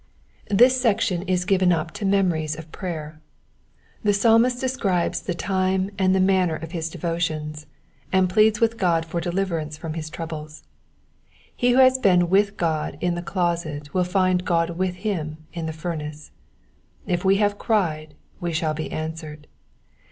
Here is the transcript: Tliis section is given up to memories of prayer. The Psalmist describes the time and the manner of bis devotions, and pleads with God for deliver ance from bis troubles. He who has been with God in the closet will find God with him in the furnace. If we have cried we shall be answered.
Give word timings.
Tliis 0.49 0.71
section 0.71 1.21
is 1.27 1.45
given 1.45 1.71
up 1.71 1.91
to 1.91 2.05
memories 2.07 2.57
of 2.57 2.71
prayer. 2.71 3.21
The 4.01 4.13
Psalmist 4.15 4.59
describes 4.59 5.21
the 5.21 5.35
time 5.35 5.91
and 5.99 6.15
the 6.15 6.19
manner 6.19 6.55
of 6.55 6.69
bis 6.71 6.89
devotions, 6.89 7.67
and 8.11 8.27
pleads 8.27 8.59
with 8.59 8.77
God 8.79 9.05
for 9.05 9.21
deliver 9.21 9.59
ance 9.59 9.77
from 9.77 9.91
bis 9.91 10.09
troubles. 10.09 10.63
He 11.55 11.69
who 11.73 11.77
has 11.81 11.99
been 11.99 12.31
with 12.31 12.57
God 12.57 12.97
in 12.99 13.13
the 13.13 13.21
closet 13.21 13.93
will 13.93 14.03
find 14.03 14.43
God 14.43 14.71
with 14.71 14.95
him 14.95 15.37
in 15.53 15.67
the 15.67 15.71
furnace. 15.71 16.31
If 17.05 17.23
we 17.23 17.35
have 17.37 17.59
cried 17.59 18.15
we 18.39 18.53
shall 18.53 18.73
be 18.73 18.91
answered. 18.91 19.45